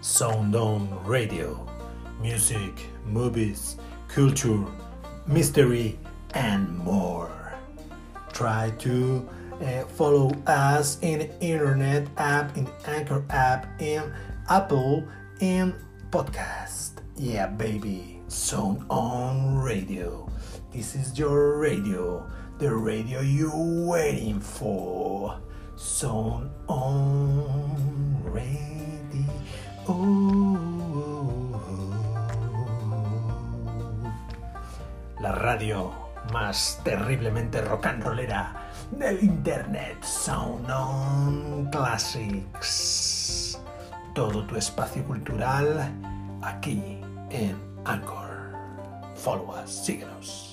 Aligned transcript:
Sound 0.00 0.56
On 0.56 0.88
Radio. 1.04 1.66
Music, 2.22 2.88
movies, 3.04 3.76
culture, 4.08 4.64
mystery, 5.26 5.98
and 6.32 6.78
more. 6.78 7.52
Try 8.32 8.70
to 8.78 9.28
uh, 9.60 9.84
follow 9.84 10.32
us 10.46 10.98
in 11.02 11.30
internet 11.40 12.08
app, 12.16 12.56
in 12.56 12.66
Anchor 12.86 13.22
app, 13.28 13.66
in 13.78 14.10
Apple, 14.48 15.04
in 15.40 15.74
podcast. 16.08 17.02
Yeah, 17.16 17.48
baby. 17.48 18.22
Sound 18.28 18.84
On 18.88 19.58
Radio. 19.58 20.30
This 20.72 20.94
is 20.94 21.18
your 21.18 21.58
radio, 21.58 22.26
the 22.58 22.72
radio 22.74 23.20
you're 23.20 23.86
waiting 23.86 24.40
for. 24.40 25.38
Sound 25.76 26.50
On. 26.68 27.89
La 35.20 35.32
radio 35.32 35.90
más 36.32 36.80
terriblemente 36.84 37.60
rock 37.60 37.86
and 37.86 38.02
rollera 38.02 38.70
del 38.92 39.22
internet. 39.22 40.02
Sound 40.02 40.70
On 40.70 41.68
Classics. 41.70 43.60
Todo 44.14 44.44
tu 44.46 44.56
espacio 44.56 45.04
cultural 45.04 45.92
aquí 46.42 47.00
en 47.30 47.56
Anchor. 47.84 48.52
Follow 49.16 49.60
us, 49.62 49.70
síguenos. 49.70 50.49